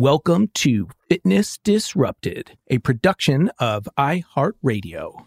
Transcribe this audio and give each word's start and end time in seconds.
Welcome 0.00 0.48
to 0.54 0.88
Fitness 1.10 1.58
Disrupted, 1.58 2.56
a 2.68 2.78
production 2.78 3.50
of 3.58 3.86
iHeartRadio. 3.98 5.26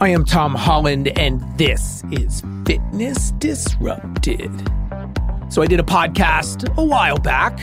I 0.00 0.08
am 0.08 0.24
Tom 0.24 0.56
Holland, 0.56 1.16
and 1.16 1.40
this 1.56 2.02
is 2.10 2.42
Fitness 2.66 3.30
Disrupted. 3.38 4.50
So, 5.50 5.62
I 5.62 5.66
did 5.68 5.78
a 5.78 5.84
podcast 5.84 6.76
a 6.76 6.84
while 6.84 7.18
back 7.18 7.60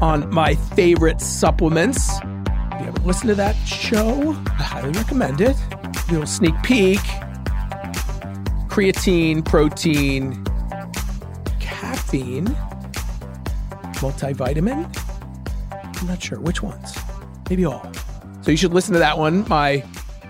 on 0.00 0.32
my 0.32 0.54
favorite 0.54 1.20
supplements. 1.20 2.16
If 2.20 2.78
you 2.78 2.86
haven't 2.86 3.06
listened 3.08 3.30
to 3.30 3.34
that 3.34 3.56
show, 3.66 4.36
I 4.46 4.62
highly 4.62 4.92
recommend 4.92 5.40
it. 5.40 5.56
A 5.72 6.12
little 6.12 6.28
sneak 6.28 6.54
peek 6.62 7.00
creatine, 8.70 9.44
protein, 9.44 10.44
caffeine, 12.10 12.46
multivitamin. 14.00 14.84
I'm 15.70 16.06
not 16.08 16.20
sure 16.20 16.40
which 16.40 16.60
ones. 16.60 16.96
Maybe 17.48 17.64
all. 17.64 17.88
So 18.42 18.50
you 18.50 18.56
should 18.56 18.74
listen 18.74 18.94
to 18.94 18.98
that 18.98 19.16
one, 19.16 19.48
my 19.48 19.84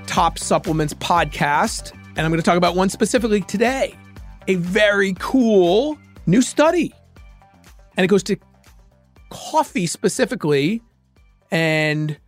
top 0.06 0.38
supplements 0.38 0.92
podcast. 0.92 1.92
And 2.16 2.20
I'm 2.20 2.30
going 2.30 2.40
to 2.40 2.44
talk 2.44 2.58
about 2.58 2.76
one 2.76 2.90
specifically 2.90 3.40
today. 3.40 3.96
A 4.46 4.56
very 4.56 5.14
cool 5.18 5.96
new 6.26 6.42
study. 6.42 6.92
And 7.96 8.04
it 8.04 8.08
goes 8.08 8.22
to 8.24 8.36
coffee 9.30 9.86
specifically. 9.86 10.82
And 11.50 12.18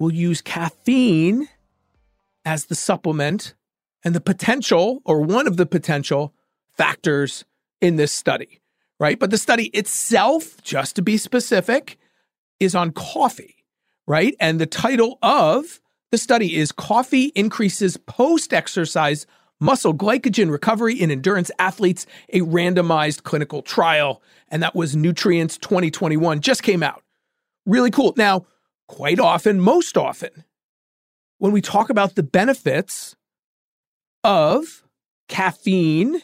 we'll 0.00 0.12
use 0.12 0.42
caffeine 0.42 1.48
as 2.44 2.64
the 2.64 2.74
supplement 2.74 3.54
and 4.04 4.16
the 4.16 4.20
potential, 4.20 5.00
or 5.04 5.20
one 5.20 5.46
of 5.46 5.56
the 5.56 5.66
potential 5.66 6.34
factors 6.76 7.44
in 7.80 7.96
this 7.96 8.12
study, 8.12 8.60
right? 8.98 9.18
But 9.18 9.30
the 9.30 9.38
study 9.38 9.66
itself, 9.68 10.60
just 10.62 10.96
to 10.96 11.02
be 11.02 11.16
specific, 11.16 11.98
is 12.60 12.74
on 12.74 12.92
coffee, 12.92 13.64
right? 14.06 14.34
And 14.40 14.60
the 14.60 14.66
title 14.66 15.18
of 15.22 15.80
the 16.10 16.18
study 16.18 16.56
is 16.56 16.72
Coffee 16.72 17.26
Increases 17.34 17.96
Post 17.96 18.52
Exercise 18.52 19.26
Muscle 19.60 19.94
Glycogen 19.94 20.50
Recovery 20.50 20.94
in 20.94 21.10
Endurance 21.10 21.50
Athletes, 21.58 22.06
a 22.32 22.40
randomized 22.40 23.24
clinical 23.24 23.60
trial. 23.62 24.22
And 24.48 24.62
that 24.62 24.74
was 24.74 24.96
Nutrients 24.96 25.58
2021, 25.58 26.40
just 26.40 26.62
came 26.62 26.82
out. 26.82 27.02
Really 27.66 27.90
cool. 27.90 28.14
Now, 28.16 28.46
quite 28.86 29.20
often, 29.20 29.60
most 29.60 29.96
often, 29.96 30.44
when 31.38 31.52
we 31.52 31.60
talk 31.60 31.90
about 31.90 32.14
the 32.14 32.22
benefits 32.22 33.16
of 34.24 34.84
caffeine 35.28 36.22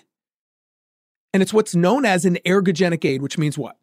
and 1.34 1.42
it's 1.42 1.52
what's 1.52 1.74
known 1.74 2.06
as 2.06 2.24
an 2.24 2.38
ergogenic 2.46 3.04
aid, 3.04 3.20
which 3.20 3.36
means 3.36 3.58
what? 3.58 3.76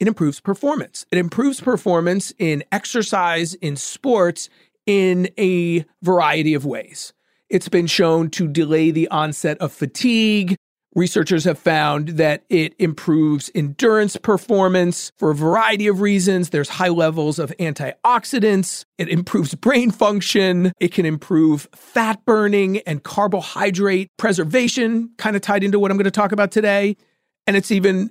It 0.00 0.08
improves 0.08 0.40
performance. 0.40 1.06
It 1.12 1.18
improves 1.18 1.60
performance 1.60 2.34
in 2.36 2.64
exercise, 2.72 3.54
in 3.54 3.76
sports, 3.76 4.48
in 4.84 5.30
a 5.38 5.84
variety 6.02 6.54
of 6.54 6.66
ways. 6.66 7.12
It's 7.48 7.68
been 7.68 7.86
shown 7.86 8.28
to 8.30 8.48
delay 8.48 8.90
the 8.90 9.06
onset 9.08 9.56
of 9.58 9.72
fatigue, 9.72 10.56
Researchers 10.94 11.44
have 11.44 11.58
found 11.58 12.08
that 12.10 12.44
it 12.50 12.74
improves 12.78 13.50
endurance 13.54 14.16
performance 14.18 15.10
for 15.18 15.30
a 15.30 15.34
variety 15.34 15.86
of 15.86 16.02
reasons. 16.02 16.50
There's 16.50 16.68
high 16.68 16.90
levels 16.90 17.38
of 17.38 17.50
antioxidants. 17.58 18.84
It 18.98 19.08
improves 19.08 19.54
brain 19.54 19.90
function. 19.90 20.72
It 20.80 20.92
can 20.92 21.06
improve 21.06 21.66
fat 21.74 22.22
burning 22.26 22.78
and 22.80 23.02
carbohydrate 23.02 24.10
preservation, 24.18 25.12
kind 25.16 25.34
of 25.34 25.40
tied 25.40 25.64
into 25.64 25.78
what 25.78 25.90
I'm 25.90 25.96
going 25.96 26.04
to 26.04 26.10
talk 26.10 26.32
about 26.32 26.52
today. 26.52 26.98
And 27.46 27.56
it's 27.56 27.70
even 27.70 28.10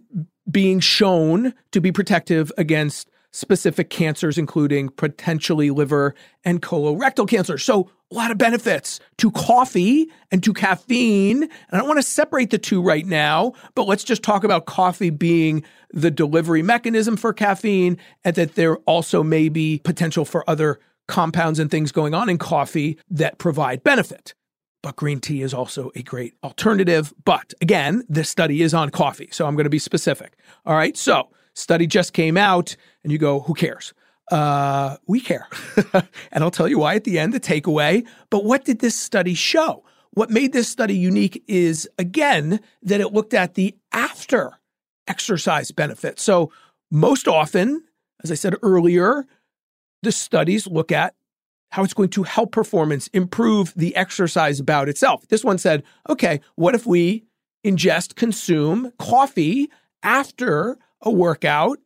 being 0.50 0.80
shown 0.80 1.54
to 1.74 1.82
be 1.82 1.92
protective 1.92 2.52
against 2.58 3.11
specific 3.32 3.90
cancers, 3.90 4.38
including 4.38 4.90
potentially 4.90 5.70
liver 5.72 6.14
and 6.44 6.62
colorectal 6.62 7.28
cancer. 7.28 7.58
So, 7.58 7.90
a 8.12 8.16
lot 8.16 8.30
of 8.30 8.38
benefits 8.38 9.00
to 9.20 9.32
coffee 9.32 10.08
and 10.32 10.44
to 10.44 10.54
caffeine. 10.54 11.44
And 11.44 11.52
I 11.72 11.78
don't 11.78 11.88
want 11.88 12.00
to 12.00 12.04
separate 12.04 12.50
the 12.50 12.58
two 12.58 12.82
right 12.82 13.06
now, 13.06 13.54
but 13.74 13.88
let's 13.88 14.04
just 14.04 14.22
talk 14.22 14.44
about 14.44 14.66
coffee 14.66 15.10
being 15.10 15.64
the 15.92 16.12
delivery 16.12 16.62
mechanism 16.62 17.16
for 17.16 17.32
caffeine 17.32 17.98
and 18.26 18.36
that 18.36 18.56
there 18.56 18.78
also 18.80 19.24
may 19.24 19.48
be 19.48 19.80
potential 19.86 20.26
for 20.26 20.48
other 20.50 20.80
compounds 21.08 21.58
and 21.58 21.72
things 21.72 21.92
going 21.92 22.14
on 22.14 22.30
in 22.30 22.38
coffee 22.38 22.98
that 23.10 23.38
provide 23.38 23.82
benefit. 23.84 24.34
But 24.84 24.96
green 24.96 25.20
tea 25.20 25.42
is 25.42 25.54
also 25.54 25.92
a 25.96 26.02
great 26.02 26.34
alternative. 26.44 27.14
But 27.24 27.54
again, 27.62 28.04
this 28.10 28.30
study 28.30 28.62
is 28.62 28.74
on 28.74 28.90
coffee. 28.90 29.30
So 29.32 29.46
I'm 29.46 29.56
going 29.56 29.66
to 29.66 29.70
be 29.70 29.80
specific. 29.80 30.34
All 30.66 30.76
right. 30.76 30.98
So, 30.98 31.30
study 31.56 31.88
just 31.88 32.14
came 32.14 32.38
out 32.38 32.76
and 33.04 33.12
you 33.12 33.18
go, 33.18 33.42
who 33.42 33.54
cares? 33.54 33.94
Uh, 34.32 34.98
we 35.08 35.20
care. 35.20 35.48
and 35.94 36.44
I'll 36.44 36.52
tell 36.52 36.68
you 36.68 36.80
why 36.80 36.96
at 36.96 37.04
the 37.04 37.20
end, 37.20 37.34
the 37.34 37.40
takeaway. 37.40 38.06
But 38.30 38.46
what 38.46 38.64
did 38.66 38.80
this 38.80 38.98
study 38.98 39.34
show? 39.34 39.84
What 40.12 40.30
made 40.30 40.54
this 40.54 40.70
study 40.70 40.96
unique 40.96 41.44
is, 41.48 41.90
again, 41.98 42.60
that 42.84 43.02
it 43.02 43.14
looked 43.14 43.34
at 43.34 43.56
the 43.56 43.76
after 43.92 44.54
exercise 45.08 45.72
benefit. 45.72 46.20
So, 46.20 46.52
most 46.92 47.28
often, 47.28 47.84
as 48.24 48.32
I 48.32 48.36
said 48.36 48.56
earlier, 48.62 49.26
the 50.04 50.12
studies 50.12 50.68
look 50.68 50.92
at 50.92 51.16
how 51.70 51.84
it's 51.84 51.94
going 51.94 52.10
to 52.10 52.24
help 52.24 52.52
performance, 52.52 53.08
improve 53.14 53.74
the 53.76 53.96
exercise 53.96 54.62
bout 54.62 54.90
itself. 54.90 55.26
This 55.30 55.44
one 55.44 55.58
said, 55.58 55.84
okay, 56.10 56.42
what 56.56 56.76
if 56.76 56.86
we 56.86 57.24
ingest, 57.66 58.16
consume 58.16 58.92
coffee 59.00 59.70
after 60.04 60.78
a 61.02 61.12
workout? 61.12 61.80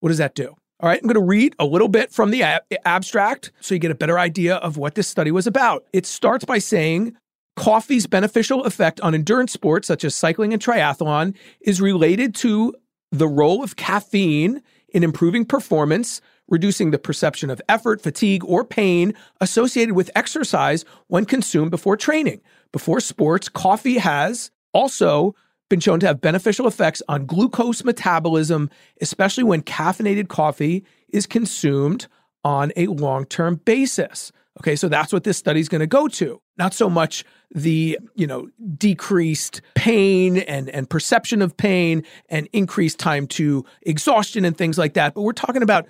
What 0.00 0.08
does 0.10 0.18
that 0.18 0.34
do? 0.34 0.54
All 0.80 0.90
right, 0.90 1.00
I'm 1.02 1.08
going 1.08 1.14
to 1.14 1.22
read 1.22 1.54
a 1.58 1.64
little 1.64 1.88
bit 1.88 2.12
from 2.12 2.30
the 2.30 2.42
ab- 2.42 2.62
abstract 2.84 3.50
so 3.60 3.74
you 3.74 3.78
get 3.78 3.90
a 3.90 3.94
better 3.94 4.18
idea 4.18 4.56
of 4.56 4.76
what 4.76 4.94
this 4.94 5.08
study 5.08 5.30
was 5.30 5.46
about. 5.46 5.84
It 5.94 6.04
starts 6.04 6.44
by 6.44 6.58
saying 6.58 7.16
coffee's 7.56 8.06
beneficial 8.06 8.62
effect 8.64 9.00
on 9.00 9.14
endurance 9.14 9.52
sports 9.52 9.88
such 9.88 10.04
as 10.04 10.14
cycling 10.14 10.52
and 10.52 10.62
triathlon 10.62 11.34
is 11.62 11.80
related 11.80 12.34
to 12.36 12.74
the 13.10 13.26
role 13.26 13.62
of 13.62 13.76
caffeine 13.76 14.62
in 14.90 15.02
improving 15.02 15.46
performance, 15.46 16.20
reducing 16.48 16.90
the 16.90 16.98
perception 16.98 17.48
of 17.48 17.62
effort, 17.68 18.02
fatigue, 18.02 18.44
or 18.44 18.62
pain 18.62 19.14
associated 19.40 19.94
with 19.94 20.10
exercise 20.14 20.84
when 21.08 21.24
consumed 21.24 21.70
before 21.70 21.96
training. 21.96 22.40
Before 22.72 23.00
sports, 23.00 23.48
coffee 23.48 23.96
has 23.98 24.50
also 24.74 25.34
been 25.68 25.80
shown 25.80 26.00
to 26.00 26.06
have 26.06 26.20
beneficial 26.20 26.66
effects 26.66 27.02
on 27.08 27.26
glucose 27.26 27.84
metabolism, 27.84 28.70
especially 29.00 29.44
when 29.44 29.62
caffeinated 29.62 30.28
coffee 30.28 30.84
is 31.08 31.26
consumed 31.26 32.06
on 32.44 32.72
a 32.76 32.86
long 32.86 33.24
term 33.24 33.56
basis. 33.64 34.32
Okay, 34.60 34.76
so 34.76 34.88
that's 34.88 35.12
what 35.12 35.24
this 35.24 35.36
study 35.36 35.60
is 35.60 35.68
going 35.68 35.80
to 35.80 35.86
go 35.86 36.08
to. 36.08 36.40
Not 36.56 36.72
so 36.72 36.88
much 36.88 37.24
the, 37.54 37.98
you 38.14 38.26
know, 38.26 38.48
decreased 38.78 39.60
pain 39.74 40.38
and, 40.38 40.70
and 40.70 40.88
perception 40.88 41.42
of 41.42 41.56
pain 41.56 42.04
and 42.30 42.48
increased 42.52 42.98
time 42.98 43.26
to 43.28 43.64
exhaustion 43.82 44.44
and 44.44 44.56
things 44.56 44.78
like 44.78 44.94
that, 44.94 45.14
but 45.14 45.22
we're 45.22 45.32
talking 45.32 45.62
about 45.62 45.86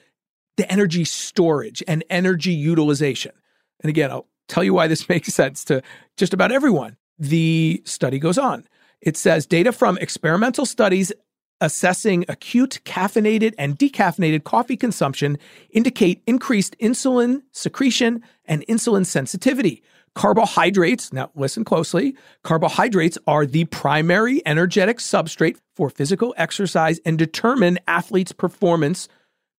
the 0.56 0.70
energy 0.70 1.04
storage 1.04 1.82
and 1.86 2.02
energy 2.10 2.52
utilization. 2.52 3.32
And 3.82 3.90
again, 3.90 4.10
I'll 4.10 4.26
tell 4.48 4.64
you 4.64 4.74
why 4.74 4.88
this 4.88 5.08
makes 5.08 5.32
sense 5.32 5.64
to 5.66 5.82
just 6.16 6.34
about 6.34 6.50
everyone. 6.50 6.96
The 7.18 7.82
study 7.84 8.18
goes 8.18 8.36
on. 8.38 8.66
It 9.06 9.16
says 9.16 9.46
data 9.46 9.70
from 9.70 9.98
experimental 9.98 10.66
studies 10.66 11.12
assessing 11.60 12.24
acute 12.28 12.80
caffeinated 12.84 13.54
and 13.56 13.78
decaffeinated 13.78 14.42
coffee 14.42 14.76
consumption 14.76 15.38
indicate 15.70 16.24
increased 16.26 16.76
insulin 16.80 17.42
secretion 17.52 18.24
and 18.46 18.66
insulin 18.66 19.06
sensitivity. 19.06 19.84
Carbohydrates, 20.16 21.12
now 21.12 21.30
listen 21.36 21.62
closely, 21.62 22.16
carbohydrates 22.42 23.16
are 23.28 23.46
the 23.46 23.66
primary 23.66 24.42
energetic 24.44 24.98
substrate 24.98 25.56
for 25.76 25.88
physical 25.88 26.34
exercise 26.36 26.98
and 27.06 27.16
determine 27.16 27.78
athletes' 27.86 28.32
performance 28.32 29.08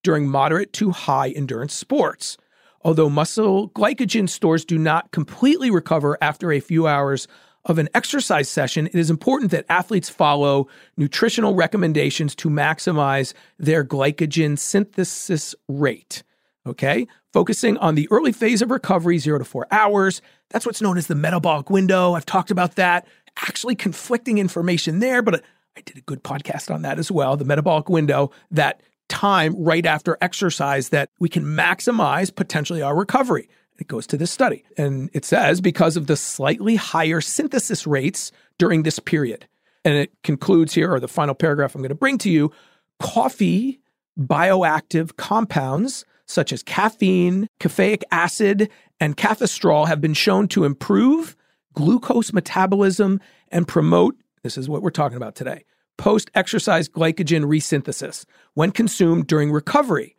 during 0.03 0.27
moderate 0.27 0.73
to 0.73 0.91
high 0.91 1.29
endurance 1.29 1.73
sports. 1.73 2.37
Although 2.81 3.09
muscle 3.09 3.69
glycogen 3.69 4.27
stores 4.27 4.65
do 4.65 4.77
not 4.77 5.11
completely 5.11 5.71
recover 5.71 6.17
after 6.21 6.51
a 6.51 6.59
few 6.59 6.85
hours 6.85 7.29
of 7.67 7.77
an 7.77 7.89
exercise 7.93 8.49
session, 8.49 8.87
it 8.87 8.95
is 8.95 9.11
important 9.11 9.51
that 9.51 9.65
athletes 9.69 10.09
follow 10.09 10.67
nutritional 10.95 11.53
recommendations 11.53 12.33
to 12.35 12.49
maximize 12.49 13.33
their 13.59 13.83
glycogen 13.83 14.57
synthesis 14.57 15.53
rate. 15.67 16.23
Okay, 16.65 17.07
focusing 17.31 17.77
on 17.77 17.95
the 17.95 18.09
early 18.11 18.33
phase 18.33 18.61
of 18.61 18.71
recovery, 18.71 19.19
zero 19.19 19.37
to 19.37 19.45
four 19.45 19.67
hours. 19.71 20.21
That's 20.49 20.65
what's 20.65 20.81
known 20.81 20.97
as 20.97 21.07
the 21.07 21.15
metabolic 21.15 21.69
window. 21.69 22.13
I've 22.13 22.25
talked 22.25 22.51
about 22.51 22.75
that. 22.75 23.07
Actually, 23.37 23.75
conflicting 23.75 24.37
information 24.37 24.99
there, 24.99 25.21
but 25.21 25.43
I 25.77 25.81
did 25.81 25.97
a 25.97 26.01
good 26.01 26.23
podcast 26.23 26.73
on 26.73 26.81
that 26.81 26.99
as 26.99 27.11
well. 27.11 27.37
The 27.37 27.45
metabolic 27.45 27.87
window, 27.87 28.31
that 28.51 28.81
time 29.07 29.55
right 29.57 29.85
after 29.85 30.17
exercise 30.19 30.89
that 30.89 31.09
we 31.19 31.29
can 31.29 31.43
maximize 31.43 32.35
potentially 32.35 32.81
our 32.81 32.95
recovery. 32.95 33.47
It 33.79 33.87
goes 33.87 34.07
to 34.07 34.17
this 34.17 34.31
study. 34.31 34.63
And 34.77 35.09
it 35.13 35.25
says 35.25 35.61
because 35.61 35.97
of 35.97 36.07
the 36.07 36.15
slightly 36.15 36.75
higher 36.75 37.21
synthesis 37.21 37.85
rates 37.85 38.31
during 38.57 38.83
this 38.83 38.99
period. 38.99 39.47
And 39.85 39.95
it 39.95 40.11
concludes 40.23 40.73
here, 40.73 40.91
or 40.91 40.99
the 40.99 41.07
final 41.07 41.35
paragraph 41.35 41.75
I'm 41.75 41.81
going 41.81 41.89
to 41.89 41.95
bring 41.95 42.17
to 42.19 42.29
you 42.29 42.51
coffee 42.99 43.79
bioactive 44.19 45.15
compounds 45.17 46.05
such 46.25 46.51
as 46.51 46.63
caffeine, 46.63 47.47
caffeic 47.59 48.03
acid, 48.11 48.69
and 48.99 49.15
cafestol 49.15 49.87
have 49.87 50.01
been 50.01 50.13
shown 50.13 50.47
to 50.49 50.65
improve 50.65 51.35
glucose 51.73 52.33
metabolism 52.33 53.21
and 53.49 53.67
promote 53.67 54.15
this 54.43 54.57
is 54.57 54.67
what 54.67 54.81
we're 54.81 54.89
talking 54.89 55.17
about 55.17 55.35
today 55.35 55.63
post 55.97 56.31
exercise 56.33 56.89
glycogen 56.89 57.45
resynthesis 57.45 58.25
when 58.53 58.71
consumed 58.71 59.27
during 59.27 59.51
recovery. 59.51 60.15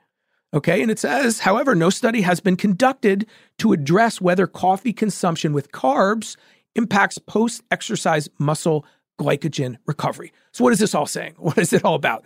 Okay, 0.55 0.81
and 0.81 0.91
it 0.91 0.99
says, 0.99 1.41
however, 1.41 1.75
no 1.75 1.91
study 1.91 2.23
has 2.23 2.41
been 2.41 2.57
conducted 2.57 3.27
to 3.59 3.73
address 3.73 4.21
whether 4.21 4.47
coffee 4.47 4.95
consumption 4.95 5.53
with 5.53 5.73
carbs 5.73 6.37
impacts 6.75 7.19
post 7.19 7.63
exercise 7.71 8.29
muscle 8.39 8.87
glycogen 9.21 9.77
recovery. 9.87 10.33
So, 10.53 10.65
what 10.65 10.73
is 10.73 10.79
this 10.79 10.95
all 10.95 11.07
saying? 11.07 11.35
What 11.39 11.59
is 11.59 11.73
it 11.73 11.85
all 11.85 11.95
about? 11.95 12.25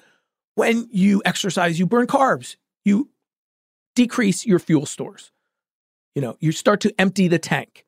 When 0.54 0.88
you 0.92 1.22
exercise, 1.24 1.78
you 1.78 1.86
burn 1.86 2.06
carbs, 2.06 2.56
you 2.84 3.10
decrease 3.96 4.46
your 4.46 4.58
fuel 4.58 4.86
stores. 4.86 5.32
You 6.14 6.22
know, 6.22 6.36
you 6.40 6.52
start 6.52 6.80
to 6.82 6.94
empty 7.00 7.26
the 7.26 7.38
tank. 7.38 7.86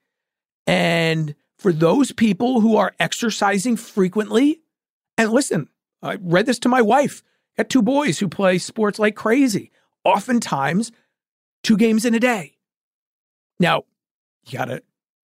And 0.66 1.34
for 1.58 1.72
those 1.72 2.10
people 2.10 2.60
who 2.60 2.76
are 2.76 2.94
exercising 2.98 3.76
frequently, 3.76 4.62
and 5.18 5.30
listen, 5.30 5.68
I 6.02 6.16
read 6.20 6.46
this 6.46 6.58
to 6.60 6.68
my 6.68 6.82
wife. 6.82 7.22
I 7.56 7.62
Got 7.62 7.70
two 7.70 7.82
boys 7.82 8.18
who 8.18 8.28
play 8.28 8.58
sports 8.58 8.98
like 8.98 9.14
crazy 9.14 9.70
oftentimes 10.04 10.92
two 11.62 11.76
games 11.76 12.04
in 12.04 12.14
a 12.14 12.20
day. 12.20 12.56
Now, 13.58 13.84
you 14.46 14.58
got 14.58 14.66
to 14.66 14.82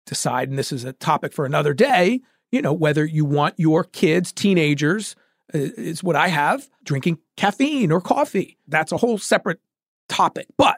decide, 0.06 0.48
and 0.48 0.58
this 0.58 0.72
is 0.72 0.84
a 0.84 0.92
topic 0.92 1.32
for 1.32 1.46
another 1.46 1.74
day, 1.74 2.20
you 2.50 2.62
know, 2.62 2.72
whether 2.72 3.04
you 3.04 3.24
want 3.24 3.54
your 3.58 3.84
kids, 3.84 4.32
teenagers, 4.32 5.16
uh, 5.54 5.58
is 5.58 6.02
what 6.02 6.16
I 6.16 6.28
have, 6.28 6.68
drinking 6.84 7.18
caffeine 7.36 7.92
or 7.92 8.00
coffee. 8.00 8.58
That's 8.66 8.92
a 8.92 8.96
whole 8.96 9.18
separate 9.18 9.60
topic. 10.08 10.46
But 10.56 10.76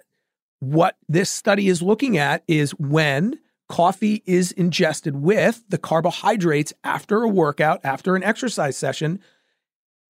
what 0.60 0.96
this 1.08 1.30
study 1.30 1.68
is 1.68 1.82
looking 1.82 2.18
at 2.18 2.42
is 2.48 2.72
when 2.72 3.38
coffee 3.68 4.22
is 4.26 4.52
ingested 4.52 5.16
with 5.16 5.62
the 5.68 5.78
carbohydrates 5.78 6.72
after 6.84 7.22
a 7.22 7.28
workout, 7.28 7.80
after 7.84 8.16
an 8.16 8.24
exercise 8.24 8.76
session, 8.76 9.20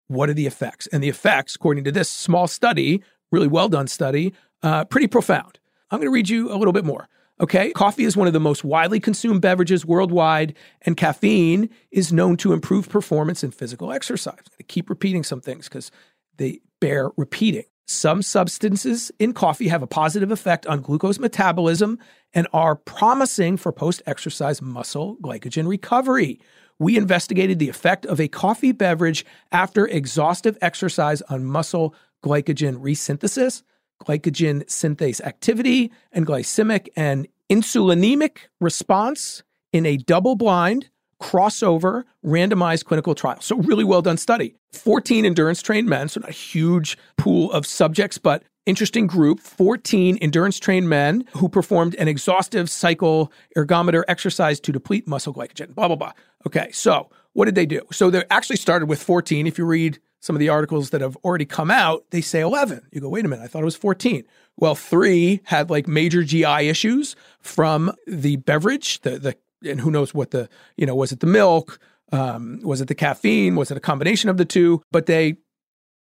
what 0.08 0.30
are 0.30 0.34
the 0.34 0.48
effects? 0.48 0.88
And 0.88 1.04
the 1.04 1.10
effects, 1.10 1.56
according 1.56 1.84
to 1.84 1.92
this 1.92 2.10
small 2.10 2.48
study, 2.48 3.04
really 3.32 3.48
well 3.48 3.70
done 3.70 3.88
study, 3.88 4.34
uh, 4.64 4.86
pretty 4.86 5.08
profound. 5.08 5.60
I'm 5.92 6.00
going 6.00 6.08
to 6.08 6.12
read 6.12 6.30
you 6.30 6.52
a 6.52 6.58
little 6.58 6.74
bit 6.74 6.86
more. 6.86 7.08
Okay, 7.40 7.72
coffee 7.72 8.04
is 8.04 8.18
one 8.18 8.26
of 8.26 8.34
the 8.34 8.40
most 8.40 8.64
widely 8.64 9.00
consumed 9.00 9.42
beverages 9.42 9.86
worldwide, 9.86 10.56
and 10.82 10.98
caffeine 10.98 11.70
is 11.92 12.12
known 12.12 12.36
to 12.38 12.52
improve 12.52 12.90
performance 12.90 13.44
in 13.44 13.52
physical 13.52 13.92
exercise. 13.92 14.40
I 14.60 14.64
keep 14.64 14.90
repeating 14.90 15.24
some 15.24 15.42
things 15.42 15.70
because 15.70 15.92
they 16.38 16.62
bear 16.80 17.12
repeating. 17.16 17.66
Some 17.86 18.22
substances 18.22 19.12
in 19.20 19.34
coffee 19.34 19.68
have 19.68 19.84
a 19.84 19.88
positive 19.88 20.32
effect 20.32 20.66
on 20.66 20.82
glucose 20.82 21.20
metabolism 21.20 22.00
and 22.34 22.48
are 22.52 22.76
promising 22.76 23.56
for 23.56 23.72
post 23.72 24.02
exercise 24.06 24.62
muscle 24.62 25.16
glycogen 25.22 25.68
recovery. 25.68 26.40
We 26.80 26.98
investigated 26.98 27.60
the 27.60 27.70
effect 27.70 28.06
of 28.06 28.20
a 28.20 28.28
coffee 28.28 28.72
beverage 28.72 29.26
after 29.52 29.88
exhaustive 29.88 30.58
exercise 30.62 31.22
on 31.24 31.46
muscle 31.46 31.96
glycogen 32.24 32.78
resynthesis, 32.78 33.64
glycogen 34.04 34.64
synthase 34.66 35.22
activity, 35.22 35.92
and 36.12 36.26
glycemic 36.26 36.88
and 36.96 37.28
insulinemic 37.50 38.40
response 38.60 39.44
in 39.74 39.86
a 39.86 39.98
double 39.98 40.36
blind, 40.36 40.90
crossover, 41.22 42.04
randomized 42.24 42.86
clinical 42.86 43.16
trial. 43.16 43.42
So, 43.42 43.58
really 43.58 43.84
well 43.84 44.02
done 44.02 44.18
study. 44.18 44.56
14 44.74 45.26
endurance 45.26 45.62
trained 45.62 45.88
men, 45.88 46.10
so 46.10 46.20
not 46.20 46.30
a 46.30 46.34
huge 46.34 46.98
pool 47.18 47.52
of 47.52 47.66
subjects, 47.66 48.18
but 48.18 48.44
interesting 48.66 49.08
group 49.08 49.40
14 49.40 50.18
endurance 50.18 50.60
trained 50.60 50.90
men 50.90 51.24
who 51.38 51.50
performed 51.50 51.96
an 51.96 52.08
exhaustive 52.08 52.70
cycle 52.70 53.32
ergometer 53.56 54.04
exercise 54.08 54.60
to 54.60 54.72
deplete 54.72 55.08
muscle 55.08 55.34
glycogen, 55.34 55.74
blah, 55.74 55.88
blah, 55.88 55.96
blah. 55.96 56.12
Okay, 56.46 56.70
so 56.72 57.10
what 57.34 57.46
did 57.46 57.56
they 57.56 57.66
do? 57.66 57.82
So 57.92 58.10
they 58.10 58.24
actually 58.30 58.58
started 58.58 58.88
with 58.88 59.02
14. 59.02 59.48
If 59.48 59.58
you 59.58 59.66
read 59.66 60.00
some 60.20 60.36
of 60.36 60.40
the 60.40 60.50
articles 60.50 60.90
that 60.90 61.02
have 61.02 61.16
already 61.18 61.46
come 61.46 61.72
out, 61.72 62.06
they 62.10 62.22
say 62.22 62.42
11. 62.42 62.88
You 62.92 63.02
go, 63.02 63.10
wait 63.10 63.26
a 63.26 63.28
minute, 63.28 63.44
I 63.44 63.48
thought 63.48 63.62
it 63.62 63.66
was 63.66 63.76
14. 63.76 64.24
Well, 64.58 64.76
three 64.76 65.42
had 65.46 65.70
like 65.70 65.88
major 65.88 66.24
GI 66.24 66.68
issues 66.68 67.16
from 67.40 67.92
the 68.08 68.38
beverage, 68.38 69.02
the, 69.02 69.20
the 69.20 69.38
and 69.70 69.82
who 69.82 69.92
knows 69.92 70.14
what 70.14 70.32
the, 70.32 70.50
you 70.76 70.86
know, 70.86 70.96
was 70.96 71.12
it 71.12 71.20
the 71.20 71.28
milk? 71.28 71.80
Um, 72.12 72.60
was 72.64 72.80
it 72.80 72.88
the 72.88 72.96
caffeine? 72.96 73.56
Was 73.56 73.72
it 73.72 73.78
a 73.78 73.82
combination 73.82 74.30
of 74.30 74.38
the 74.38 74.46
two? 74.46 74.82
But 74.92 75.08
they 75.08 75.38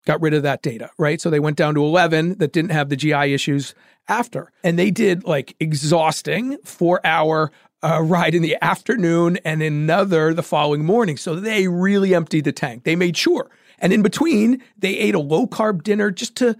got 0.06 0.20
rid 0.20 0.34
of 0.34 0.42
that 0.42 0.62
data, 0.62 0.90
right? 0.98 1.20
So 1.20 1.30
they 1.30 1.40
went 1.40 1.56
down 1.56 1.74
to 1.74 1.84
11 1.84 2.38
that 2.38 2.52
didn't 2.52 2.72
have 2.72 2.88
the 2.88 2.96
GI 2.96 3.32
issues 3.32 3.74
after. 4.08 4.52
And 4.62 4.78
they 4.78 4.90
did 4.90 5.24
like 5.24 5.56
exhausting 5.60 6.58
four 6.64 7.00
hour 7.04 7.50
uh, 7.82 8.02
ride 8.02 8.34
in 8.34 8.42
the 8.42 8.56
afternoon 8.62 9.38
and 9.44 9.62
another 9.62 10.34
the 10.34 10.42
following 10.42 10.84
morning. 10.84 11.16
So 11.16 11.36
they 11.36 11.68
really 11.68 12.14
emptied 12.14 12.44
the 12.44 12.52
tank. 12.52 12.84
They 12.84 12.96
made 12.96 13.16
sure 13.16 13.50
and 13.78 13.92
in 13.92 14.02
between, 14.02 14.62
they 14.76 14.96
ate 14.96 15.14
a 15.14 15.20
low 15.20 15.46
carb 15.46 15.82
dinner 15.82 16.10
just 16.10 16.36
to 16.36 16.56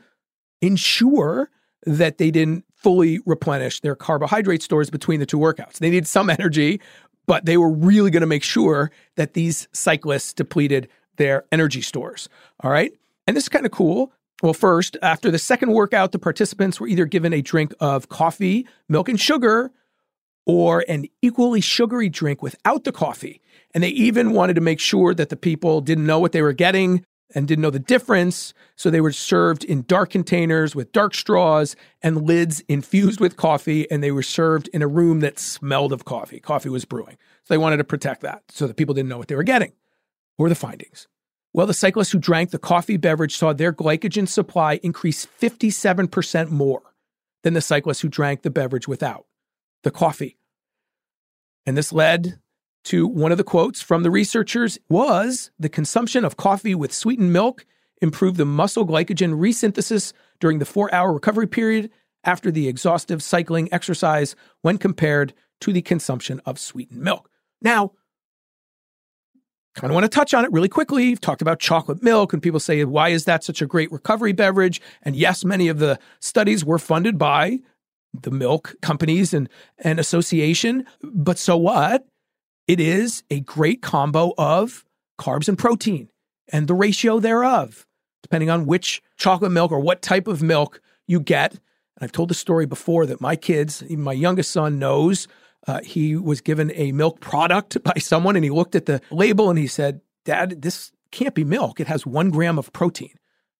ensure 0.60 1.50
that 1.86 2.18
they 2.18 2.30
didn't 2.30 2.64
fully 2.74 3.20
replenish 3.26 3.80
their 3.80 3.94
carbohydrate 3.94 4.62
stores 4.62 4.90
between 4.90 5.20
the 5.20 5.26
two 5.26 5.38
workouts. 5.38 5.78
They 5.78 5.90
needed 5.90 6.06
some 6.06 6.28
energy, 6.30 6.80
but 7.26 7.44
they 7.46 7.56
were 7.56 7.70
really 7.70 8.10
going 8.10 8.22
to 8.22 8.26
make 8.26 8.44
sure 8.44 8.90
that 9.16 9.34
these 9.34 9.68
cyclists 9.72 10.32
depleted 10.32 10.88
their 11.16 11.44
energy 11.52 11.80
stores. 11.80 12.28
All 12.60 12.70
right. 12.70 12.92
And 13.26 13.36
this 13.36 13.44
is 13.44 13.48
kind 13.48 13.64
of 13.64 13.72
cool. 13.72 14.12
Well, 14.42 14.52
first, 14.52 14.96
after 15.00 15.30
the 15.30 15.38
second 15.38 15.72
workout, 15.72 16.12
the 16.12 16.18
participants 16.18 16.78
were 16.78 16.88
either 16.88 17.06
given 17.06 17.32
a 17.32 17.40
drink 17.40 17.72
of 17.80 18.08
coffee, 18.08 18.66
milk, 18.88 19.08
and 19.08 19.18
sugar, 19.18 19.70
or 20.44 20.84
an 20.88 21.06
equally 21.22 21.62
sugary 21.62 22.10
drink 22.10 22.42
without 22.42 22.84
the 22.84 22.92
coffee. 22.92 23.40
And 23.74 23.82
they 23.82 23.88
even 23.88 24.32
wanted 24.32 24.54
to 24.54 24.60
make 24.60 24.80
sure 24.80 25.14
that 25.14 25.28
the 25.28 25.36
people 25.36 25.80
didn't 25.80 26.06
know 26.06 26.20
what 26.20 26.32
they 26.32 26.42
were 26.42 26.52
getting 26.52 27.04
and 27.34 27.48
didn't 27.48 27.62
know 27.62 27.70
the 27.70 27.80
difference. 27.80 28.54
So 28.76 28.88
they 28.90 29.00
were 29.00 29.12
served 29.12 29.64
in 29.64 29.82
dark 29.82 30.10
containers 30.10 30.74
with 30.74 30.92
dark 30.92 31.14
straws 31.14 31.74
and 32.00 32.22
lids 32.22 32.62
infused 32.68 33.18
with 33.18 33.36
coffee. 33.36 33.90
And 33.90 34.02
they 34.02 34.12
were 34.12 34.22
served 34.22 34.68
in 34.68 34.82
a 34.82 34.86
room 34.86 35.20
that 35.20 35.38
smelled 35.40 35.92
of 35.92 36.04
coffee. 36.04 36.38
Coffee 36.38 36.68
was 36.68 36.84
brewing. 36.84 37.18
So 37.44 37.54
they 37.54 37.58
wanted 37.58 37.78
to 37.78 37.84
protect 37.84 38.22
that 38.22 38.44
so 38.48 38.66
that 38.66 38.76
people 38.76 38.94
didn't 38.94 39.08
know 39.08 39.18
what 39.18 39.28
they 39.28 39.34
were 39.34 39.42
getting 39.42 39.72
What 40.36 40.44
were 40.44 40.48
the 40.48 40.54
findings. 40.54 41.08
Well, 41.52 41.66
the 41.66 41.74
cyclists 41.74 42.10
who 42.10 42.18
drank 42.18 42.50
the 42.50 42.58
coffee 42.58 42.96
beverage 42.96 43.36
saw 43.36 43.52
their 43.52 43.72
glycogen 43.72 44.28
supply 44.28 44.80
increase 44.82 45.26
57% 45.40 46.50
more 46.50 46.82
than 47.42 47.54
the 47.54 47.60
cyclists 47.60 48.00
who 48.00 48.08
drank 48.08 48.42
the 48.42 48.50
beverage 48.50 48.88
without 48.88 49.26
the 49.84 49.90
coffee. 49.92 50.36
And 51.66 51.76
this 51.76 51.92
led 51.92 52.40
to 52.84 53.06
one 53.06 53.32
of 53.32 53.38
the 53.38 53.44
quotes 53.44 53.80
from 53.80 54.02
the 54.02 54.10
researchers 54.10 54.78
was 54.88 55.50
the 55.58 55.68
consumption 55.68 56.24
of 56.24 56.36
coffee 56.36 56.74
with 56.74 56.92
sweetened 56.92 57.32
milk 57.32 57.66
improved 58.00 58.36
the 58.36 58.44
muscle 58.44 58.86
glycogen 58.86 59.38
resynthesis 59.38 60.12
during 60.40 60.58
the 60.58 60.64
4-hour 60.64 61.12
recovery 61.12 61.46
period 61.46 61.90
after 62.24 62.50
the 62.50 62.68
exhaustive 62.68 63.22
cycling 63.22 63.68
exercise 63.72 64.36
when 64.62 64.78
compared 64.78 65.32
to 65.60 65.72
the 65.72 65.82
consumption 65.82 66.40
of 66.44 66.58
sweetened 66.58 67.00
milk. 67.00 67.30
Now, 67.62 67.92
kind 69.74 69.90
of 69.90 69.94
want 69.94 70.04
to 70.04 70.08
touch 70.08 70.34
on 70.34 70.44
it 70.44 70.52
really 70.52 70.68
quickly. 70.68 71.04
You've 71.04 71.20
talked 71.20 71.42
about 71.42 71.58
chocolate 71.58 72.02
milk, 72.02 72.32
and 72.32 72.42
people 72.42 72.60
say, 72.60 72.84
why 72.84 73.08
is 73.08 73.24
that 73.24 73.42
such 73.42 73.60
a 73.60 73.66
great 73.66 73.90
recovery 73.90 74.32
beverage? 74.32 74.80
And 75.02 75.16
yes, 75.16 75.44
many 75.44 75.68
of 75.68 75.78
the 75.78 75.98
studies 76.20 76.64
were 76.64 76.78
funded 76.78 77.18
by 77.18 77.60
the 78.12 78.30
milk 78.30 78.74
companies 78.82 79.34
and, 79.34 79.48
and 79.78 79.98
association. 79.98 80.86
But 81.02 81.38
so 81.38 81.56
what? 81.56 82.06
It 82.66 82.80
is 82.80 83.22
a 83.30 83.40
great 83.40 83.82
combo 83.82 84.32
of 84.38 84.84
carbs 85.18 85.48
and 85.48 85.58
protein 85.58 86.08
and 86.48 86.66
the 86.66 86.74
ratio 86.74 87.20
thereof, 87.20 87.86
depending 88.22 88.50
on 88.50 88.66
which 88.66 89.02
chocolate 89.16 89.52
milk 89.52 89.70
or 89.70 89.80
what 89.80 90.02
type 90.02 90.26
of 90.26 90.42
milk 90.42 90.80
you 91.06 91.20
get. 91.20 91.52
And 91.52 91.60
I've 92.00 92.12
told 92.12 92.30
the 92.30 92.34
story 92.34 92.66
before 92.66 93.06
that 93.06 93.20
my 93.20 93.36
kids, 93.36 93.82
even 93.84 94.02
my 94.02 94.12
youngest 94.12 94.50
son, 94.50 94.78
knows 94.78 95.28
uh, 95.66 95.80
he 95.82 96.16
was 96.16 96.40
given 96.40 96.72
a 96.74 96.92
milk 96.92 97.20
product 97.20 97.82
by 97.84 97.94
someone 97.98 98.36
and 98.36 98.44
he 98.44 98.50
looked 98.50 98.74
at 98.74 98.86
the 98.86 99.00
label 99.10 99.50
and 99.50 99.58
he 99.58 99.66
said, 99.66 100.00
Dad, 100.24 100.62
this 100.62 100.90
can't 101.10 101.34
be 101.34 101.44
milk. 101.44 101.80
It 101.80 101.86
has 101.86 102.06
one 102.06 102.30
gram 102.30 102.58
of 102.58 102.72
protein. 102.72 103.14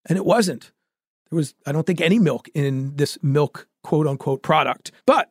And 0.06 0.16
it 0.16 0.24
wasn't. 0.24 0.72
There 1.30 1.36
was, 1.36 1.54
I 1.66 1.72
don't 1.72 1.86
think, 1.86 2.00
any 2.00 2.18
milk 2.18 2.48
in 2.54 2.96
this 2.96 3.18
milk 3.22 3.66
quote 3.82 4.06
unquote 4.06 4.42
product. 4.42 4.92
But 5.06 5.30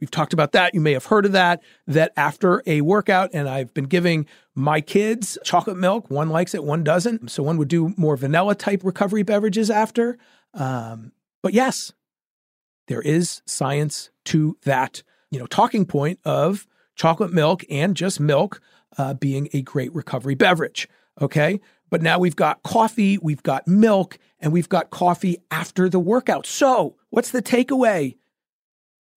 we've 0.00 0.10
talked 0.10 0.32
about 0.32 0.52
that. 0.52 0.74
You 0.74 0.80
may 0.80 0.92
have 0.92 1.06
heard 1.06 1.26
of 1.26 1.32
that, 1.32 1.62
that 1.86 2.12
after 2.16 2.62
a 2.66 2.80
workout, 2.80 3.30
and 3.32 3.48
I've 3.48 3.72
been 3.74 3.84
giving 3.84 4.26
my 4.54 4.80
kids 4.80 5.38
chocolate 5.44 5.76
milk. 5.76 6.10
One 6.10 6.30
likes 6.30 6.54
it, 6.54 6.64
one 6.64 6.84
doesn't. 6.84 7.30
So 7.30 7.42
one 7.42 7.56
would 7.58 7.68
do 7.68 7.94
more 7.96 8.16
vanilla 8.16 8.54
type 8.54 8.82
recovery 8.84 9.22
beverages 9.22 9.70
after. 9.70 10.18
Um, 10.52 11.12
but 11.42 11.52
yes, 11.52 11.92
there 12.86 13.02
is 13.02 13.42
science 13.46 14.10
to 14.26 14.56
that 14.64 15.02
you 15.34 15.40
know, 15.40 15.46
talking 15.46 15.84
point 15.84 16.20
of 16.24 16.64
chocolate 16.94 17.32
milk 17.32 17.64
and 17.68 17.96
just 17.96 18.20
milk 18.20 18.60
uh, 18.96 19.14
being 19.14 19.48
a 19.52 19.62
great 19.62 19.92
recovery 19.92 20.36
beverage. 20.36 20.88
Okay. 21.20 21.60
But 21.90 22.02
now 22.02 22.20
we've 22.20 22.36
got 22.36 22.62
coffee, 22.62 23.18
we've 23.18 23.42
got 23.42 23.66
milk, 23.66 24.18
and 24.38 24.52
we've 24.52 24.68
got 24.68 24.90
coffee 24.90 25.38
after 25.50 25.88
the 25.88 25.98
workout. 25.98 26.46
So, 26.46 26.94
what's 27.10 27.32
the 27.32 27.42
takeaway? 27.42 28.16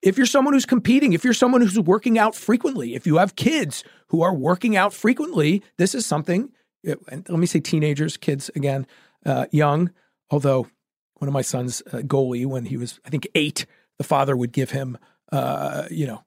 If 0.01 0.18
you're 0.18 0.27
someone 0.27 0.54
who's 0.54 0.66
competing, 0.66 1.13
if 1.13 1.24
you're 1.24 1.34
someone 1.34 1.62
who's 1.62 1.80
working 1.80 2.20
out 2.20 2.36
frequently, 2.36 2.96
if 2.96 3.08
you 3.08 3.18
have 3.18 3.36
kids 3.36 3.84
who 4.08 4.22
are 4.22 4.34
working 4.34 4.75
out 4.75 4.94
frequently, 4.94 5.63
this 5.77 5.96
is 5.96 6.06
something, 6.06 6.51
let 6.84 7.30
me 7.30 7.48
say 7.48 7.60
teenagers, 7.60 8.16
kids 8.16 8.50
again, 8.56 8.86
uh, 9.25 9.48
young, 9.51 9.92
although 10.30 10.68
one 11.16 11.27
of 11.27 11.34
my 11.34 11.42
son's 11.42 11.82
uh, 11.92 11.98
goalie, 11.98 12.46
when 12.46 12.66
he 12.66 12.77
was, 12.77 13.00
I 13.06 13.10
think, 13.10 13.27
eight, 13.34 13.66
the 13.98 14.04
father 14.04 14.38
would 14.38 14.51
give 14.51 14.70
him 14.70 14.98
uh, 15.32 15.88
you 15.89 16.08
know, 16.08 16.24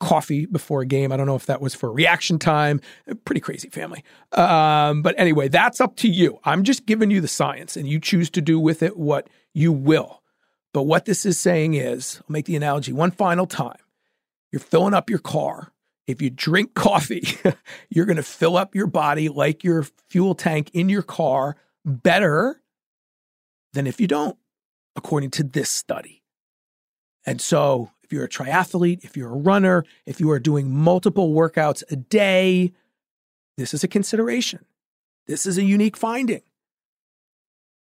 coffee 0.00 0.46
before 0.46 0.82
a 0.82 0.86
game. 0.86 1.12
I 1.12 1.16
don't 1.16 1.26
know 1.26 1.36
if 1.36 1.46
that 1.46 1.60
was 1.60 1.74
for 1.74 1.92
reaction 1.92 2.38
time. 2.38 2.80
Pretty 3.24 3.40
crazy 3.40 3.68
family. 3.68 4.04
Um, 4.32 5.02
but 5.02 5.14
anyway, 5.16 5.48
that's 5.48 5.80
up 5.80 5.96
to 5.96 6.08
you. 6.08 6.40
I'm 6.44 6.64
just 6.64 6.86
giving 6.86 7.10
you 7.10 7.20
the 7.20 7.28
science 7.28 7.76
and 7.76 7.86
you 7.86 8.00
choose 8.00 8.28
to 8.30 8.40
do 8.40 8.58
with 8.58 8.82
it 8.82 8.96
what 8.96 9.28
you 9.54 9.72
will. 9.72 10.21
But 10.72 10.84
what 10.84 11.04
this 11.04 11.26
is 11.26 11.38
saying 11.38 11.74
is, 11.74 12.18
I'll 12.20 12.32
make 12.32 12.46
the 12.46 12.56
analogy 12.56 12.92
one 12.92 13.10
final 13.10 13.46
time. 13.46 13.78
You're 14.50 14.60
filling 14.60 14.94
up 14.94 15.10
your 15.10 15.18
car. 15.18 15.72
If 16.06 16.20
you 16.20 16.30
drink 16.30 16.74
coffee, 16.74 17.38
you're 17.90 18.06
going 18.06 18.16
to 18.16 18.22
fill 18.22 18.56
up 18.56 18.74
your 18.74 18.86
body 18.86 19.28
like 19.28 19.64
your 19.64 19.86
fuel 20.08 20.34
tank 20.34 20.70
in 20.72 20.88
your 20.88 21.02
car 21.02 21.56
better 21.84 22.60
than 23.72 23.86
if 23.86 24.00
you 24.00 24.06
don't, 24.06 24.36
according 24.96 25.30
to 25.32 25.42
this 25.42 25.70
study. 25.70 26.22
And 27.24 27.40
so 27.40 27.90
if 28.02 28.12
you're 28.12 28.24
a 28.24 28.28
triathlete, 28.28 29.04
if 29.04 29.16
you're 29.16 29.32
a 29.32 29.36
runner, 29.36 29.84
if 30.06 30.20
you 30.20 30.30
are 30.30 30.38
doing 30.38 30.74
multiple 30.74 31.32
workouts 31.32 31.82
a 31.90 31.96
day, 31.96 32.72
this 33.56 33.74
is 33.74 33.84
a 33.84 33.88
consideration. 33.88 34.64
This 35.26 35.46
is 35.46 35.56
a 35.56 35.62
unique 35.62 35.96
finding. 35.96 36.42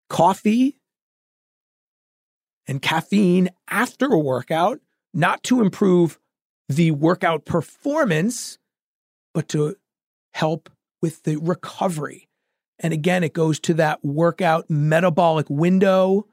Coffee 0.09 0.78
and 2.69 2.81
caffeine 2.81 3.49
after 3.69 4.05
a 4.05 4.19
workout, 4.19 4.79
not 5.13 5.43
to 5.43 5.61
improve 5.61 6.19
the 6.69 6.91
workout 6.91 7.45
performance, 7.45 8.57
but 9.33 9.49
to 9.49 9.75
help 10.33 10.69
with 11.01 11.23
the 11.23 11.35
recovery. 11.38 12.29
And 12.77 12.93
again, 12.93 13.23
it 13.23 13.33
goes 13.33 13.59
to 13.61 13.73
that 13.75 14.05
workout 14.05 14.69
metabolic 14.69 15.49
window 15.49 16.27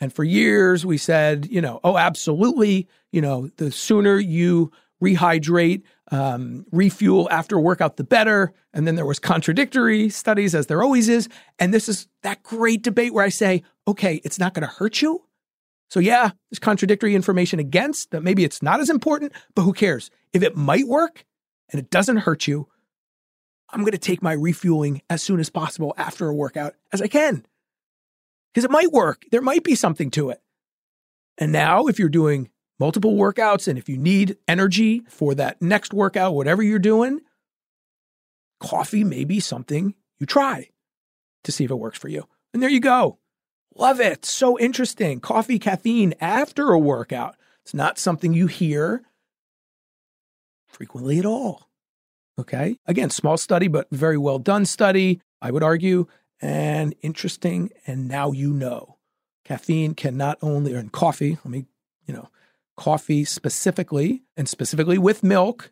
and 0.00 0.12
for 0.12 0.24
years, 0.24 0.84
we 0.84 0.98
said, 0.98 1.46
you 1.50 1.60
know, 1.60 1.80
oh, 1.84 1.96
absolutely, 1.96 2.88
you 3.12 3.20
know, 3.20 3.48
the 3.56 3.70
sooner 3.70 4.18
you 4.18 4.70
rehydrate, 5.02 5.82
um, 6.10 6.66
refuel 6.72 7.28
after 7.30 7.56
a 7.56 7.60
workout, 7.60 7.96
the 7.96 8.04
better. 8.04 8.52
And 8.72 8.86
then 8.86 8.96
there 8.96 9.06
was 9.06 9.18
contradictory 9.18 10.08
studies, 10.10 10.54
as 10.54 10.66
there 10.66 10.82
always 10.82 11.08
is. 11.08 11.28
And 11.58 11.72
this 11.72 11.88
is 11.88 12.08
that 12.22 12.42
great 12.42 12.82
debate 12.82 13.14
where 13.14 13.24
I 13.24 13.28
say, 13.28 13.62
okay, 13.86 14.20
it's 14.24 14.38
not 14.38 14.52
going 14.52 14.66
to 14.66 14.74
hurt 14.74 15.00
you. 15.00 15.22
So 15.90 16.00
yeah, 16.00 16.30
there's 16.50 16.58
contradictory 16.58 17.14
information 17.14 17.58
against 17.58 18.10
that. 18.10 18.22
Maybe 18.22 18.44
it's 18.44 18.62
not 18.62 18.80
as 18.80 18.90
important, 18.90 19.32
but 19.54 19.62
who 19.62 19.72
cares? 19.72 20.10
If 20.32 20.42
it 20.42 20.56
might 20.56 20.88
work 20.88 21.24
and 21.70 21.78
it 21.78 21.90
doesn't 21.90 22.18
hurt 22.18 22.46
you, 22.46 22.68
I'm 23.70 23.80
going 23.80 23.92
to 23.92 23.98
take 23.98 24.22
my 24.22 24.32
refueling 24.32 25.02
as 25.10 25.22
soon 25.22 25.40
as 25.40 25.50
possible 25.50 25.94
after 25.96 26.28
a 26.28 26.34
workout 26.34 26.74
as 26.92 27.02
I 27.02 27.08
can 27.08 27.44
because 28.52 28.64
it 28.64 28.70
might 28.70 28.92
work. 28.92 29.24
There 29.30 29.42
might 29.42 29.64
be 29.64 29.74
something 29.74 30.10
to 30.12 30.30
it. 30.30 30.40
And 31.38 31.50
now, 31.50 31.86
if 31.86 31.98
you're 31.98 32.08
doing 32.08 32.50
multiple 32.78 33.14
workouts 33.14 33.66
and 33.66 33.78
if 33.78 33.88
you 33.88 33.96
need 33.96 34.36
energy 34.46 35.02
for 35.08 35.34
that 35.34 35.60
next 35.60 35.92
workout, 35.92 36.34
whatever 36.34 36.62
you're 36.62 36.78
doing, 36.78 37.20
coffee 38.60 39.04
may 39.04 39.24
be 39.24 39.40
something 39.40 39.94
you 40.18 40.26
try 40.26 40.68
to 41.42 41.52
see 41.52 41.64
if 41.64 41.70
it 41.70 41.76
works 41.76 41.98
for 41.98 42.08
you. 42.08 42.24
And 42.52 42.62
there 42.62 42.70
you 42.70 42.80
go. 42.80 43.18
Love 43.76 44.00
it. 44.00 44.24
So 44.24 44.58
interesting. 44.58 45.20
Coffee, 45.20 45.58
caffeine 45.58 46.14
after 46.20 46.70
a 46.70 46.78
workout. 46.78 47.36
It's 47.64 47.74
not 47.74 47.98
something 47.98 48.32
you 48.32 48.46
hear 48.46 49.02
frequently 50.68 51.18
at 51.18 51.26
all. 51.26 51.68
Okay. 52.38 52.76
Again, 52.86 53.10
small 53.10 53.36
study, 53.36 53.68
but 53.68 53.88
very 53.90 54.18
well 54.18 54.38
done 54.38 54.66
study. 54.66 55.20
I 55.40 55.50
would 55.50 55.62
argue 55.62 56.06
and 56.40 56.94
interesting. 57.02 57.70
And 57.86 58.08
now 58.08 58.32
you 58.32 58.52
know. 58.52 58.98
Caffeine 59.44 59.94
can 59.94 60.16
not 60.16 60.38
only, 60.40 60.74
or 60.74 60.78
in 60.78 60.88
coffee, 60.88 61.38
let 61.44 61.46
me, 61.46 61.66
you 62.06 62.14
know, 62.14 62.30
coffee 62.76 63.24
specifically, 63.24 64.22
and 64.36 64.48
specifically 64.48 64.96
with 64.98 65.22
milk, 65.22 65.70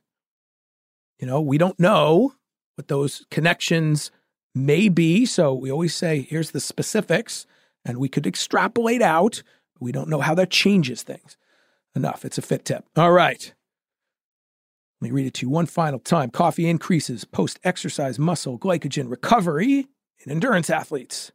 you 1.18 1.26
know, 1.26 1.40
we 1.40 1.56
don't 1.56 1.80
know 1.80 2.35
what 2.76 2.88
those 2.88 3.25
connections 3.30 4.11
may 4.54 4.88
be. 4.88 5.25
So 5.25 5.54
we 5.54 5.73
always 5.73 5.94
say, 5.94 6.21
here's 6.21 6.50
the 6.50 6.61
specifics, 6.61 7.47
and 7.85 7.99
we 7.99 8.09
could 8.09 8.27
extrapolate 8.27 9.03
out. 9.03 9.43
We 9.81 9.93
don't 9.93 10.09
know 10.09 10.21
how 10.21 10.35
that 10.37 10.51
changes 10.51 11.03
things. 11.03 11.37
Enough. 11.95 12.25
It's 12.25 12.39
a 12.39 12.43
fit 12.43 12.65
tip. 12.65 12.85
All 12.97 13.12
right. 13.12 13.53
Let 15.01 15.09
me 15.09 15.11
read 15.11 15.27
it 15.27 15.35
to 15.35 15.47
you 15.47 15.51
one 15.51 15.67
final 15.67 15.99
time. 15.99 16.31
Coffee 16.31 16.69
increases 16.69 17.25
post 17.25 17.59
exercise 17.65 18.19
muscle 18.19 18.59
glycogen 18.59 19.11
recovery 19.11 19.89
in 20.21 20.31
endurance 20.31 20.71
athletes. 20.71 21.33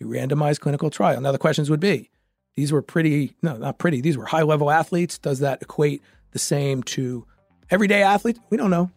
A 0.00 0.04
randomized 0.04 0.60
clinical 0.60 0.90
trial. 0.90 1.20
Now, 1.20 1.32
the 1.32 1.38
questions 1.38 1.70
would 1.70 1.80
be 1.80 2.10
These 2.54 2.70
were 2.70 2.82
pretty, 2.82 3.34
no, 3.42 3.56
not 3.56 3.78
pretty. 3.78 4.02
These 4.02 4.18
were 4.18 4.26
high 4.26 4.42
level 4.42 4.70
athletes. 4.70 5.18
Does 5.18 5.38
that 5.38 5.62
equate 5.62 6.02
the 6.32 6.38
same 6.38 6.82
to 6.84 7.26
everyday 7.70 8.02
athletes? 8.02 8.38
We 8.50 8.58
don't 8.58 8.70
know. 8.70 8.90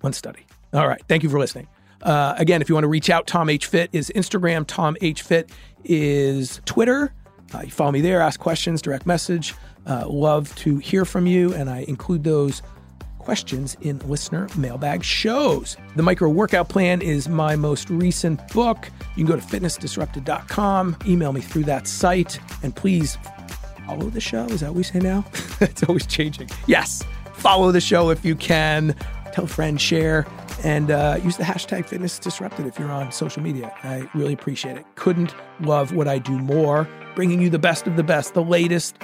One 0.00 0.14
study. 0.14 0.46
All 0.72 0.88
right. 0.88 1.02
Thank 1.06 1.22
you 1.22 1.28
for 1.28 1.38
listening. 1.38 1.68
Uh, 2.04 2.34
again, 2.36 2.60
if 2.62 2.68
you 2.68 2.74
want 2.74 2.84
to 2.84 2.88
reach 2.88 3.10
out, 3.10 3.26
Tom 3.26 3.48
H 3.48 3.66
Fit 3.66 3.90
is 3.92 4.12
Instagram. 4.14 4.64
Tom 4.66 4.96
H 5.00 5.22
Fit 5.22 5.50
is 5.84 6.60
Twitter. 6.64 7.12
Uh, 7.54 7.62
you 7.64 7.70
follow 7.70 7.92
me 7.92 8.00
there, 8.00 8.20
ask 8.20 8.40
questions, 8.40 8.82
direct 8.82 9.06
message. 9.06 9.54
Uh, 9.86 10.06
love 10.08 10.54
to 10.56 10.78
hear 10.78 11.04
from 11.04 11.26
you, 11.26 11.52
and 11.54 11.70
I 11.70 11.80
include 11.88 12.24
those 12.24 12.62
questions 13.18 13.76
in 13.80 13.98
listener 14.00 14.48
mailbag 14.56 15.02
shows. 15.02 15.76
The 15.96 16.02
Micro 16.02 16.28
Workout 16.28 16.68
Plan 16.68 17.00
is 17.00 17.28
my 17.28 17.56
most 17.56 17.88
recent 17.88 18.46
book. 18.48 18.90
You 19.16 19.24
can 19.24 19.34
go 19.34 19.40
to 19.40 19.46
fitnessdisrupted.com, 19.46 20.96
email 21.06 21.32
me 21.32 21.40
through 21.40 21.64
that 21.64 21.88
site, 21.88 22.38
and 22.62 22.74
please 22.74 23.16
follow 23.86 24.10
the 24.10 24.20
show. 24.20 24.44
Is 24.46 24.60
that 24.60 24.70
what 24.70 24.76
we 24.76 24.82
say 24.82 24.98
now? 24.98 25.24
it's 25.60 25.82
always 25.84 26.06
changing. 26.06 26.50
Yes, 26.66 27.02
follow 27.34 27.72
the 27.72 27.80
show 27.80 28.10
if 28.10 28.24
you 28.24 28.36
can. 28.36 28.94
Tell 29.32 29.44
a 29.44 29.48
friend, 29.48 29.80
share, 29.80 30.26
and 30.64 30.90
uh, 30.90 31.18
use 31.22 31.36
the 31.36 31.44
hashtag 31.44 31.86
Fitness 31.86 32.18
Disrupted 32.18 32.66
if 32.66 32.78
you're 32.78 32.90
on 32.90 33.12
social 33.12 33.42
media. 33.42 33.72
I 33.82 34.08
really 34.14 34.32
appreciate 34.32 34.78
it. 34.78 34.86
Couldn't 34.94 35.34
love 35.60 35.94
what 35.94 36.08
I 36.08 36.18
do 36.18 36.38
more, 36.38 36.88
bringing 37.14 37.40
you 37.40 37.50
the 37.50 37.58
best 37.58 37.86
of 37.86 37.96
the 37.96 38.02
best, 38.02 38.34
the 38.34 38.42
latest, 38.42 38.96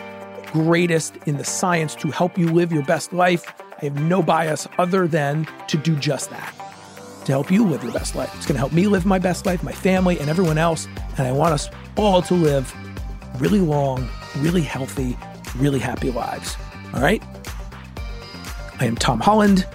greatest 0.52 1.16
in 1.26 1.36
the 1.36 1.44
science 1.44 1.94
to 1.96 2.08
help 2.08 2.38
you 2.38 2.48
live 2.48 2.72
your 2.72 2.84
best 2.84 3.12
life. 3.12 3.52
I 3.80 3.84
have 3.84 4.00
no 4.00 4.22
bias 4.22 4.66
other 4.78 5.06
than 5.06 5.46
to 5.68 5.76
do 5.76 5.96
just 5.96 6.30
that, 6.30 6.54
to 7.26 7.32
help 7.32 7.50
you 7.50 7.66
live 7.66 7.82
your 7.82 7.92
best 7.92 8.14
life. 8.14 8.34
It's 8.36 8.46
going 8.46 8.54
to 8.54 8.60
help 8.60 8.72
me 8.72 8.86
live 8.86 9.04
my 9.04 9.18
best 9.18 9.44
life, 9.44 9.62
my 9.62 9.72
family, 9.72 10.18
and 10.18 10.30
everyone 10.30 10.58
else. 10.58 10.88
And 11.18 11.26
I 11.26 11.32
want 11.32 11.52
us 11.52 11.68
all 11.96 12.22
to 12.22 12.34
live 12.34 12.74
really 13.38 13.60
long, 13.60 14.08
really 14.38 14.62
healthy, 14.62 15.16
really 15.56 15.78
happy 15.78 16.10
lives. 16.10 16.56
All 16.94 17.02
right? 17.02 17.22
I 18.80 18.86
am 18.86 18.96
Tom 18.96 19.20
Holland. 19.20 19.66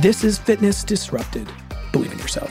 This 0.00 0.24
is 0.24 0.38
Fitness 0.38 0.82
Disrupted. 0.82 1.48
Believe 1.92 2.10
in 2.10 2.18
yourself. 2.18 2.50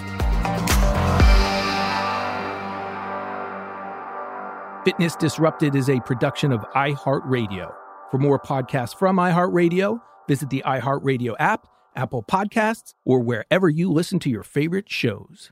Fitness 4.85 5.17
Disrupted 5.17 5.75
is 5.75 5.89
a 5.89 5.99
production 5.99 6.53
of 6.53 6.61
iHeartRadio. 6.73 7.73
For 8.11 8.17
more 8.17 8.39
podcasts 8.39 8.95
from 8.95 9.17
iHeartRadio, 9.17 9.99
visit 10.25 10.49
the 10.51 10.63
iHeartRadio 10.65 11.35
app, 11.37 11.67
Apple 11.97 12.23
Podcasts, 12.23 12.93
or 13.03 13.19
wherever 13.19 13.67
you 13.67 13.91
listen 13.91 14.19
to 14.19 14.29
your 14.29 14.43
favorite 14.43 14.89
shows. 14.89 15.51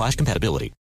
slash 0.00 0.16
compatibility. 0.16 0.72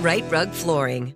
Rite 0.00 0.30
Rug 0.30 0.50
Flooring. 0.52 1.12